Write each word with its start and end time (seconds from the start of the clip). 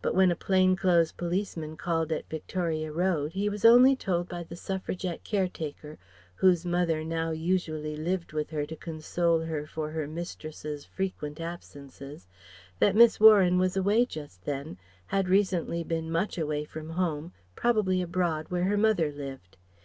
But 0.00 0.16
when 0.16 0.32
a 0.32 0.34
plain 0.34 0.74
clothes 0.74 1.12
policeman 1.12 1.76
called 1.76 2.10
at 2.10 2.28
Victoria 2.28 2.90
Road 2.90 3.30
he 3.34 3.48
was 3.48 3.64
only 3.64 3.94
told 3.94 4.28
by 4.28 4.42
the 4.42 4.56
Suffragette 4.56 5.22
caretaker 5.22 5.98
(whose 6.34 6.66
mother 6.66 7.04
now 7.04 7.30
usually 7.30 7.94
lived 7.94 8.32
with 8.32 8.50
her 8.50 8.66
to 8.66 8.74
console 8.74 9.38
her 9.42 9.64
for 9.64 9.92
her 9.92 10.08
mistress's 10.08 10.84
frequent 10.84 11.40
absences) 11.40 12.26
that 12.80 12.96
Miss 12.96 13.20
Warren 13.20 13.56
was 13.56 13.76
away 13.76 14.04
just 14.04 14.44
then, 14.44 14.78
had 15.06 15.28
recently 15.28 15.84
been 15.84 16.10
much 16.10 16.38
away 16.38 16.64
from 16.64 16.90
home, 16.90 17.32
probably 17.54 18.02
abroad 18.02 18.46
where 18.48 18.64
her 18.64 18.76
mother 18.76 19.12
lived. 19.12 19.56